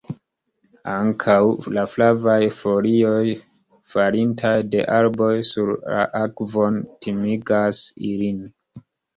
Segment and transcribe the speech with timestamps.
[0.93, 1.35] Ankaŭ
[1.77, 3.19] la flavaj folioj,
[3.93, 7.85] falintaj de arboj sur la akvon timigas
[8.15, 8.43] ilin.